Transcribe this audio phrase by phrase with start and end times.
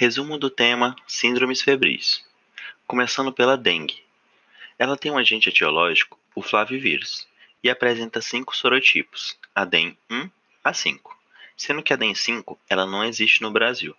[0.00, 2.24] Resumo do tema Síndromes febris.
[2.86, 4.00] Começando pela dengue.
[4.78, 7.26] Ela tem um agente etiológico, o flavivírus,
[7.64, 10.30] e apresenta cinco sorotipos, a DEM 1
[10.62, 11.18] a 5,
[11.56, 13.92] sendo que a DEM 5 ela não existe no Brasil.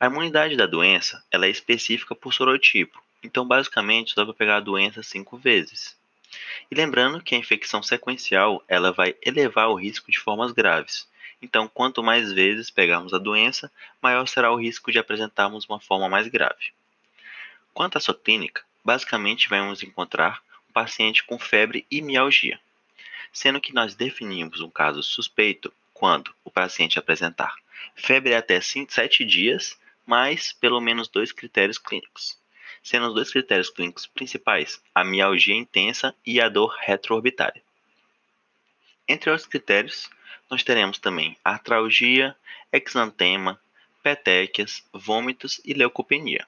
[0.00, 4.60] A imunidade da doença ela é específica por sorotipo, então basicamente dá para pegar a
[4.60, 5.94] doença cinco vezes.
[6.70, 11.06] E lembrando que a infecção sequencial ela vai elevar o risco de formas graves,
[11.44, 13.70] então, quanto mais vezes pegarmos a doença,
[14.00, 16.72] maior será o risco de apresentarmos uma forma mais grave.
[17.74, 22.58] Quanto à sua clínica, basicamente vamos encontrar um paciente com febre e mialgia,
[23.32, 27.54] sendo que nós definimos um caso suspeito quando o paciente apresentar
[27.94, 32.38] febre até 7 dias, mais pelo menos dois critérios clínicos,
[32.82, 37.62] sendo os dois critérios clínicos principais a mialgia intensa e a dor retroorbitária.
[39.06, 40.08] Entre outros critérios,
[40.54, 42.36] nós teremos também artralgia,
[42.72, 43.60] exantema,
[44.04, 46.46] petequias, vômitos e leucopenia.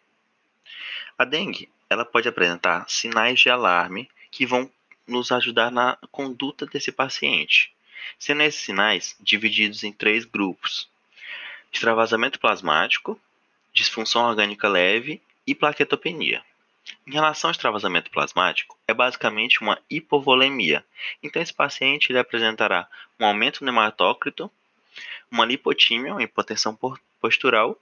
[1.18, 4.70] A dengue ela pode apresentar sinais de alarme que vão
[5.08, 7.74] nos ajudar na conduta desse paciente,
[8.16, 10.88] sendo esses sinais divididos em três grupos:
[11.72, 13.20] extravasamento plasmático,
[13.72, 16.44] disfunção orgânica leve e plaquetopenia.
[17.06, 20.84] Em relação ao extravasamento plasmático, é basicamente uma hipovolemia.
[21.22, 22.88] Então, esse paciente ele apresentará
[23.20, 24.50] um aumento no hematócrito,
[25.30, 26.76] uma lipotímia, uma hipotensão
[27.20, 27.78] postural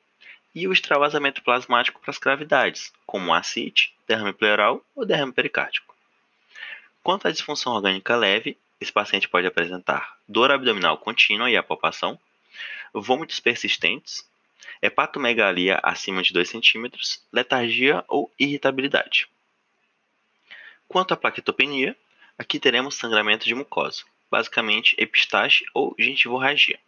[0.54, 5.94] e o extravasamento plasmático para as gravidades, como ascite, derrame pleural ou derrame pericárdico.
[7.02, 12.20] Quanto à disfunção orgânica leve, esse paciente pode apresentar dor abdominal contínua e apalpação,
[12.92, 14.28] vômitos persistentes,
[14.84, 16.90] hepatomegalia acima de 2 cm,
[17.32, 19.26] letargia ou irritabilidade.
[20.86, 21.96] Quanto à plaquetopenia,
[22.38, 26.78] aqui teremos sangramento de mucosa, basicamente epistaxe ou gengivorragia.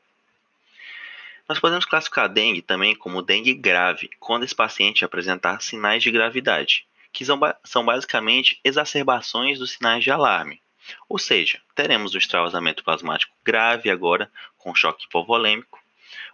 [1.48, 6.11] Nós podemos classificar a dengue também como dengue grave, quando esse paciente apresentar sinais de
[6.11, 10.61] gravidade, que são basicamente exacerbações dos sinais de alarme.
[11.08, 15.80] Ou seja, teremos um extravasamento plasmático grave agora, com choque hipovolêmico,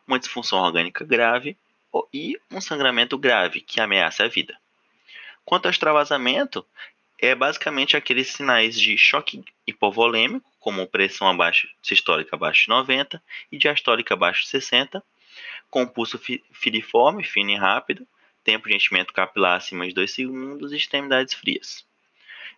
[0.07, 1.57] uma disfunção orgânica grave
[2.13, 4.57] e um sangramento grave que ameaça a vida.
[5.45, 6.65] Quanto ao extravasamento,
[7.19, 13.59] é basicamente aqueles sinais de choque hipovolêmico, como pressão abaixo, sistólica abaixo de 90 e
[13.59, 15.03] diastólica abaixo de 60,
[15.71, 16.21] com pulso
[16.53, 18.07] filiforme, fino e rápido,
[18.45, 21.85] tempo de enchimento capilar acima de 2 segundos e extremidades frias.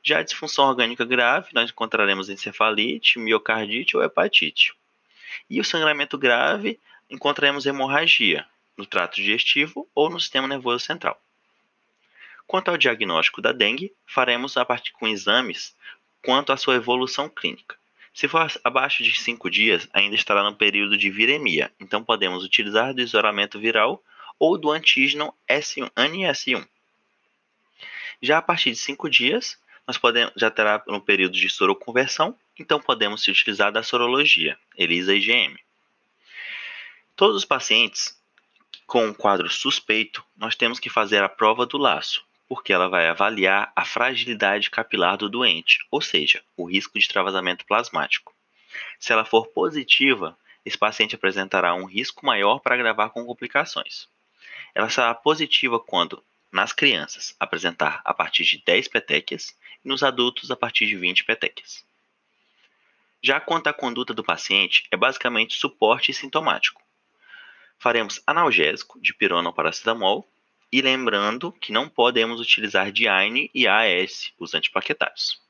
[0.03, 4.75] Já a disfunção orgânica grave, nós encontraremos encefalite, miocardite ou hepatite.
[5.49, 6.79] E o sangramento grave,
[7.11, 11.21] encontraremos hemorragia no trato digestivo ou no sistema nervoso central.
[12.47, 15.75] Quanto ao diagnóstico da dengue, faremos a partir com exames
[16.23, 17.77] quanto à sua evolução clínica.
[18.13, 22.95] Se for abaixo de 5 dias, ainda estará no período de viremia, então podemos utilizar
[22.95, 24.03] do isolamento viral
[24.39, 26.67] ou do antígeno S1, ANI-S1.
[28.23, 32.81] Já a partir de 5 dias, nós podemos, já terá no período de soroconversão, então
[32.81, 35.57] podemos se utilizar da sorologia, ELISA IgM.
[37.17, 38.21] Todos os pacientes
[38.89, 43.07] com um quadro suspeito, nós temos que fazer a prova do laço, porque ela vai
[43.07, 48.35] avaliar a fragilidade capilar do doente, ou seja, o risco de travasamento plasmático.
[48.99, 50.37] Se ela for positiva,
[50.67, 54.09] esse paciente apresentará um risco maior para agravar com complicações.
[54.75, 56.21] Ela será positiva quando,
[56.51, 61.23] nas crianças, apresentar a partir de 10 petequias e nos adultos a partir de 20
[61.23, 61.85] petequias.
[63.23, 66.83] Já quanto à conduta do paciente, é basicamente suporte sintomático
[67.79, 70.29] faremos analgésico de pirona ou paracetamol
[70.73, 75.41] e lembrando que não podemos utilizar Diane e AS, os antiplaquetários.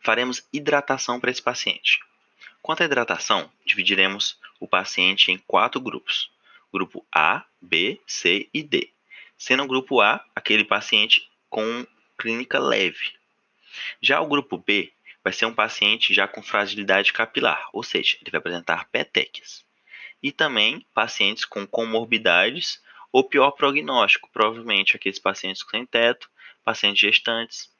[0.00, 1.98] Faremos hidratação para esse paciente.
[2.62, 6.30] Quanto à hidratação, dividiremos o paciente em quatro grupos:
[6.72, 8.92] grupo A, B, C e D.
[9.36, 11.86] Sendo o grupo A aquele paciente com
[12.18, 13.14] clínica leve.
[14.00, 14.92] Já o grupo B
[15.24, 19.64] vai ser um paciente já com fragilidade capilar, ou seja, ele vai apresentar petequias
[20.22, 22.80] e também pacientes com comorbidades
[23.12, 26.30] ou pior prognóstico, provavelmente aqueles pacientes sem teto,
[26.64, 27.70] pacientes gestantes.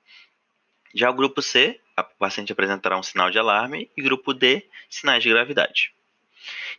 [0.94, 5.22] Já o grupo C, o paciente apresentará um sinal de alarme e grupo D, sinais
[5.22, 5.92] de gravidade.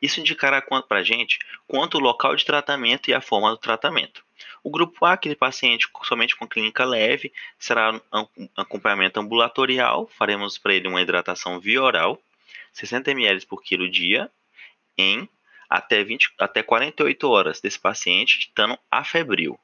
[0.01, 4.23] Isso indicará para a gente quanto o local de tratamento e a forma do tratamento.
[4.63, 8.27] O grupo A, aquele paciente somente com clínica leve, será um
[8.57, 12.21] acompanhamento ambulatorial, faremos para ele uma hidratação via oral,
[12.73, 14.31] 60 ml por quilo dia,
[14.97, 15.29] em
[15.71, 19.57] até, 20, até 48 horas desse paciente estando afebril.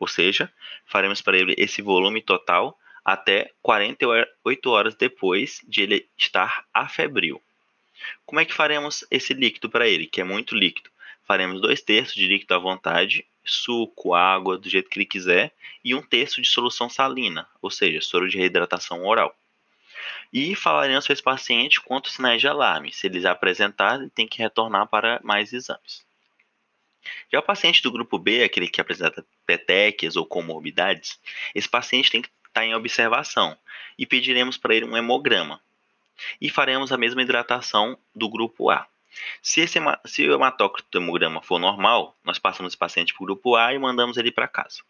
[0.00, 0.52] Ou seja,
[0.84, 7.40] faremos para ele esse volume total até 48 horas depois de ele estar afebril.
[8.26, 10.90] Como é que faremos esse líquido para ele, que é muito líquido?
[11.24, 15.52] Faremos dois terços de líquido à vontade suco, água, do jeito que ele quiser,
[15.84, 19.36] e um terço de solução salina, ou seja, soro de reidratação oral.
[20.32, 22.92] E falaremos para esse paciente quantos sinais de alarme.
[22.92, 26.04] Se eles apresentarem, tem que retornar para mais exames.
[27.32, 31.18] Já o paciente do grupo B, aquele que apresenta petequias ou comorbidades,
[31.54, 33.56] esse paciente tem que estar em observação
[33.98, 35.60] e pediremos para ele um hemograma.
[36.40, 38.86] E faremos a mesma hidratação do grupo A.
[39.42, 40.38] Se, esse, se o
[40.94, 44.48] hemograma for normal, nós passamos esse paciente para o grupo A e mandamos ele para
[44.48, 44.82] casa.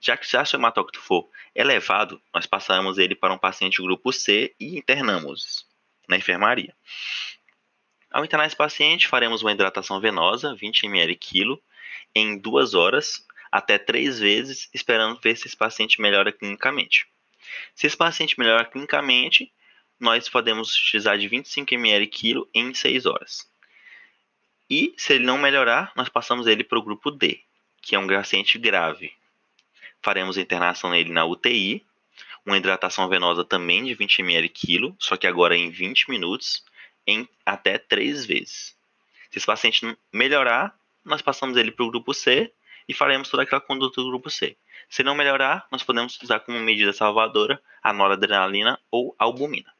[0.00, 4.54] Já que se o hematócrito for elevado, nós passamos ele para um paciente grupo C
[4.58, 5.66] e internamos
[6.08, 6.74] na enfermaria.
[8.10, 11.62] Ao internar esse paciente, faremos uma hidratação venosa, 20 ml quilo,
[12.14, 17.06] em duas horas, até três vezes, esperando ver se esse paciente melhora clinicamente.
[17.74, 19.52] Se esse paciente melhora clinicamente,
[19.98, 23.51] nós podemos utilizar de 25 ml quilo em 6 horas.
[24.72, 27.42] E se ele não melhorar, nós passamos ele para o grupo D,
[27.82, 29.12] que é um paciente grave.
[30.00, 31.84] Faremos internação nele na UTI,
[32.46, 36.64] uma hidratação venosa também de 20 ml quilo, só que agora em 20 minutos,
[37.06, 38.74] em até três vezes.
[39.30, 42.50] Se esse paciente melhorar, nós passamos ele para o grupo C
[42.88, 44.56] e faremos toda aquela conduta do grupo C.
[44.88, 49.70] Se não melhorar, nós podemos usar como medida salvadora a noradrenalina ou albumina.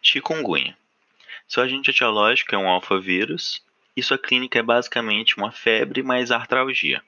[0.00, 0.79] Chikungunya.
[1.50, 3.60] Seu agente etiológico é um alfa-vírus
[3.96, 7.02] e sua clínica é basicamente uma febre mais artralgia.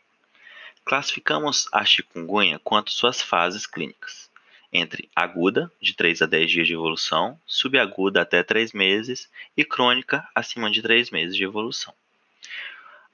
[0.85, 4.29] Classificamos a chikungunya quanto suas fases clínicas
[4.73, 10.27] entre aguda, de 3 a 10 dias de evolução, subaguda até 3 meses e crônica,
[10.35, 11.95] acima de 3 meses de evolução.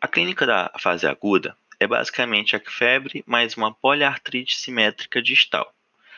[0.00, 5.74] A clínica da fase aguda é basicamente a febre mais uma poliartrite simétrica distal.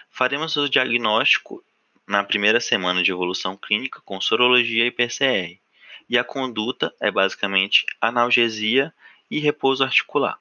[0.09, 1.65] Faremos o diagnóstico
[2.11, 5.61] na primeira semana de evolução clínica com sorologia e PCR,
[6.09, 8.93] e a conduta é basicamente analgesia
[9.31, 10.37] e repouso articular.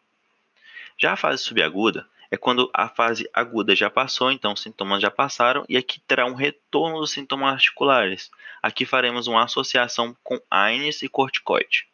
[0.97, 5.11] Já a fase subaguda é quando a fase aguda já passou, então os sintomas já
[5.11, 8.31] passaram, e aqui terá um retorno dos sintomas articulares.
[8.63, 11.85] Aqui faremos uma associação com AINES e corticoide.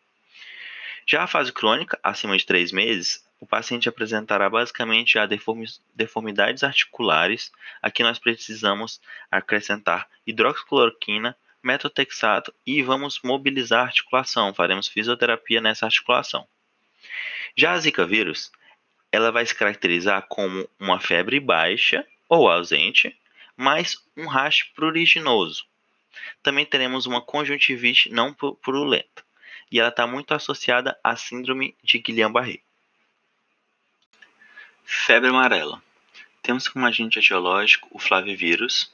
[1.06, 5.28] Já a fase crônica, acima de 3 meses, o paciente apresentará basicamente já
[5.94, 7.52] deformidades articulares.
[7.82, 14.54] Aqui nós precisamos acrescentar hidroxicloroquina, metotrexato e vamos mobilizar a articulação.
[14.54, 16.48] Faremos fisioterapia nessa articulação.
[17.56, 18.52] Já a Zika vírus
[19.12, 23.18] ela vai se caracterizar como uma febre baixa ou ausente,
[23.56, 25.66] mais um rash pruriginoso.
[26.44, 29.24] Também teremos uma conjuntivite não purulenta,
[29.72, 32.65] e ela está muito associada à síndrome de Guillain-Barré.
[34.88, 35.82] Febre amarela.
[36.44, 38.92] Temos como agente etiológico o flavivírus.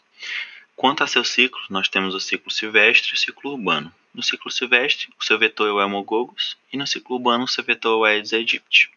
[0.74, 3.94] Quanto a seu ciclo, nós temos o ciclo silvestre e o ciclo urbano.
[4.14, 7.62] No ciclo silvestre, o seu vetor é o Hemogogus, e no ciclo urbano, o seu
[7.62, 8.90] vetor é o Aedes aegypti.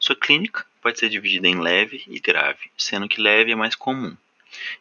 [0.00, 4.16] Sua clínica pode ser dividida em leve e grave, sendo que leve é mais comum.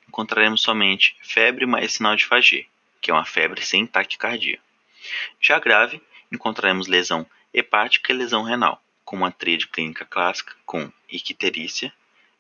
[0.08, 2.66] Encontraremos somente febre mais sinal de Fagê,
[3.02, 4.60] que é uma febre sem taquicardia.
[5.42, 6.02] Já grave,
[6.32, 11.92] encontraremos lesão hepática e lesão renal, com uma tríade clínica clássica com icterícia,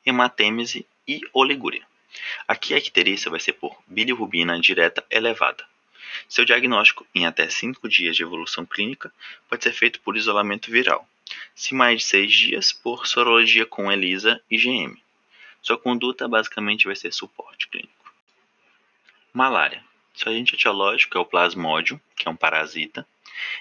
[0.05, 1.85] hematêmese e oligúria.
[2.47, 5.65] Aqui a icterícia vai ser por bilirrubina direta elevada.
[6.29, 9.13] Seu diagnóstico em até 5 dias de evolução clínica
[9.49, 11.05] pode ser feito por isolamento viral,
[11.53, 14.97] se mais de seis dias, por sorologia com ELISA e GM.
[15.61, 18.13] Sua conduta basicamente vai ser suporte clínico.
[19.33, 19.83] Malária.
[20.13, 23.05] Seu agente etiológico é o Plasmodium, que é um parasita.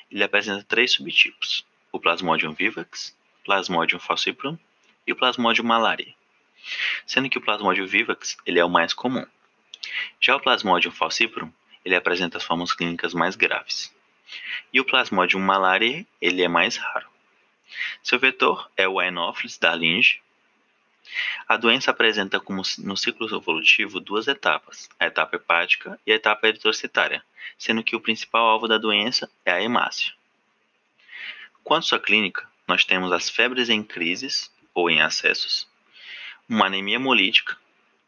[0.08, 4.58] Ele apresenta três subtipos: o Plasmodium vivax, Plasmodium falciparum
[5.06, 6.14] e o Plasmodium malariae.
[7.06, 9.26] Sendo que o Plasmodium vivax ele é o mais comum.
[10.20, 11.52] Já o Plasmodium falciparum
[11.84, 13.94] ele apresenta as formas clínicas mais graves.
[14.72, 17.08] E o Plasmodium malariae ele é mais raro.
[18.02, 20.22] Seu vetor é o Anopheles darlinge.
[21.48, 26.46] A doença apresenta como no ciclo evolutivo duas etapas, a etapa hepática e a etapa
[26.46, 27.24] eritrocitária,
[27.58, 30.12] sendo que o principal alvo da doença é a hemácia.
[31.62, 35.68] Quanto à sua clínica, nós temos as febres em crises ou em acessos,
[36.48, 37.56] uma anemia hemolítica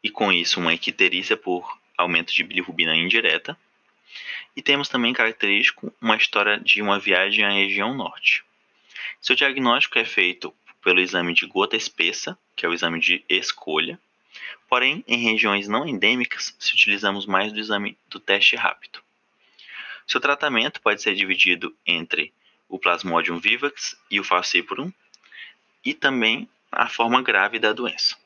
[0.03, 3.57] e com isso uma icterícia por aumento de bilirrubina indireta,
[4.57, 8.45] e temos também característico uma história de uma viagem à região norte.
[9.21, 13.99] Seu diagnóstico é feito pelo exame de gota espessa, que é o exame de escolha.
[14.69, 19.01] Porém, em regiões não endêmicas, se utilizamos mais do exame do teste rápido.
[20.07, 22.33] Seu tratamento pode ser dividido entre
[22.73, 24.91] o Plasmodium vivax e o falciparum,
[25.85, 28.17] e também a forma grave da doença.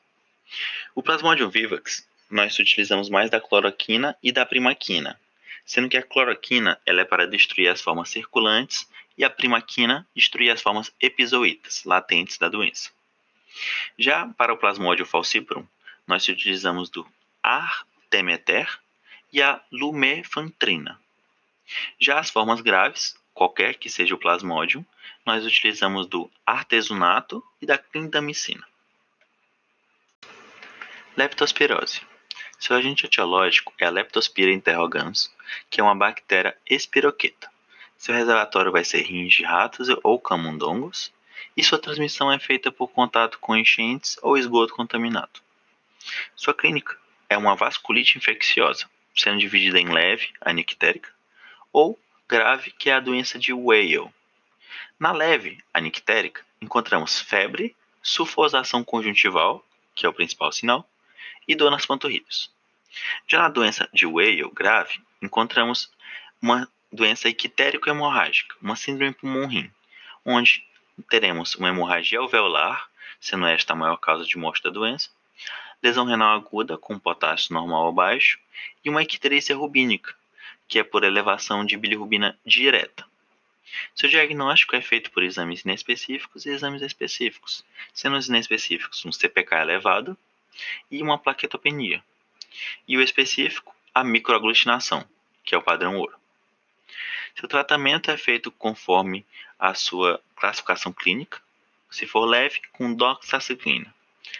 [0.95, 5.19] O Plasmodium vivax, nós utilizamos mais da cloroquina e da primaquina,
[5.65, 8.87] sendo que a cloroquina ela é para destruir as formas circulantes
[9.17, 12.89] e a primaquina destruir as formas epizoitas, latentes da doença.
[13.99, 15.67] Já para o plasmódio falciparum,
[16.07, 17.05] nós utilizamos do
[17.43, 18.79] artemeter
[19.33, 20.97] e a lumefantrina.
[21.99, 24.83] Já as formas graves, qualquer que seja o plasmódio,
[25.23, 28.65] nós utilizamos do artesunato e da clindamicina.
[31.15, 32.01] Leptospirose.
[32.59, 35.31] Seu agente etiológico é a Leptospira interrogans,
[35.69, 37.47] que é uma bactéria espiroqueta.
[37.95, 41.13] Seu reservatório vai ser rins de ratos ou camundongos,
[41.55, 45.39] e sua transmissão é feita por contato com enchentes ou esgoto contaminado.
[46.35, 46.97] Sua clínica
[47.29, 51.11] é uma vasculite infecciosa, sendo dividida em leve, a nictérica,
[51.71, 54.13] ou grave, que é a doença de Weil.
[54.99, 59.65] Na leve, a nictérica, encontramos febre, sulfosação conjuntival,
[59.95, 60.87] que é o principal sinal,
[61.47, 62.51] e dor nas panturrilhas.
[63.27, 65.91] Já na doença de Weil grave, encontramos
[66.41, 69.71] uma doença ictérico-hemorrágica, uma síndrome pulmão-rim,
[70.25, 70.65] onde
[71.09, 72.89] teremos uma hemorragia alveolar,
[73.21, 75.09] sendo esta a maior causa de morte da doença,
[75.81, 78.39] lesão renal aguda com potássio normal ou baixo
[78.83, 80.15] e uma icterícia rubínica,
[80.67, 83.05] que é por elevação de bilirrubina direta.
[83.95, 89.55] Seu diagnóstico é feito por exames inespecíficos e exames específicos, sendo os inespecíficos um CPK
[89.55, 90.17] elevado
[90.89, 92.03] e uma plaquetopenia,
[92.87, 95.07] e o específico, a microaglutinação,
[95.43, 96.17] que é o padrão ouro.
[97.35, 99.25] Seu tratamento é feito conforme
[99.59, 101.41] a sua classificação clínica,
[101.89, 103.93] se for leve, com doxaciclina.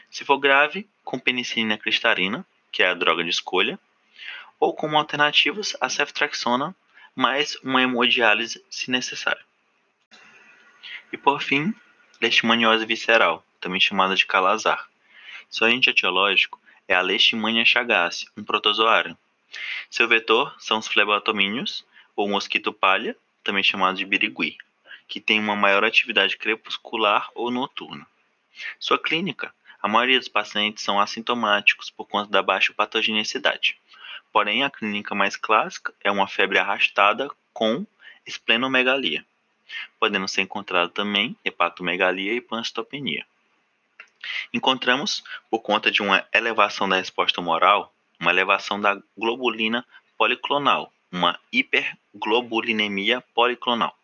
[0.10, 3.79] Se for grave, com penicilina cristalina, que é a droga de escolha,
[4.59, 6.75] ou como alternativas a ceftriaxona
[7.15, 9.43] mais uma hemodiálise se necessário.
[11.11, 11.73] E por fim,
[12.21, 14.87] leishmaniose visceral, também chamada de calazar.
[15.49, 19.17] Seu agente etiológico é a Leishmania chagas, um protozoário.
[19.89, 21.85] Seu vetor são os flebotomíneos,
[22.15, 24.57] ou mosquito palha, também chamado de birigui,
[25.07, 28.05] que tem uma maior atividade crepuscular ou noturna.
[28.79, 33.77] Sua clínica a maioria dos pacientes são assintomáticos por conta da baixa patogenicidade.
[34.31, 37.86] Porém, a clínica mais clássica é uma febre arrastada com
[38.25, 39.25] esplenomegalia,
[40.00, 43.25] podendo ser encontrado também hepatomegalia e pancitopenia.
[44.53, 49.86] Encontramos, por conta de uma elevação da resposta humoral, uma elevação da globulina
[50.17, 53.98] policlonal, uma hiperglobulinemia policlonal.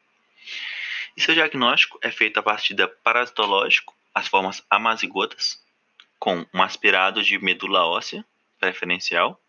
[1.15, 5.61] E seu diagnóstico é feito a partir da parasitológico, as formas amazigotas,
[6.19, 8.25] com um aspirado de medula óssea
[8.59, 9.39] preferencial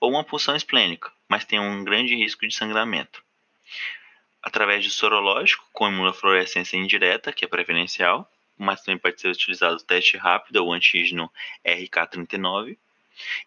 [0.00, 3.22] ou uma punção esplênica, mas tem um grande risco de sangramento.
[4.42, 9.84] Através de sorológico, com imunofluorescência indireta, que é preferencial, mas também pode ser utilizado o
[9.84, 11.30] teste rápido ou antígeno
[11.64, 12.76] RK39,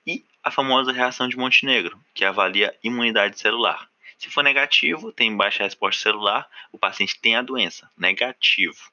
[0.06, 3.90] e a famosa reação de Montenegro, que avalia imunidade celular.
[4.18, 7.90] Se for negativo, tem baixa resposta celular, o paciente tem a doença.
[7.98, 8.92] Negativo.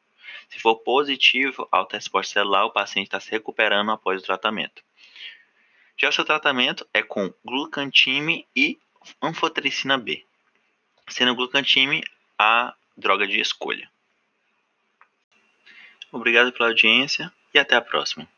[0.49, 4.83] Se for positivo ao transporte celular, o paciente está se recuperando após o tratamento.
[6.01, 8.79] Já o seu tratamento é com glucantime e
[9.21, 10.25] anfotericina B,
[11.09, 12.05] sendo glucantime
[12.39, 13.91] a droga de escolha.
[16.13, 18.29] Obrigado pela audiência e até a próxima.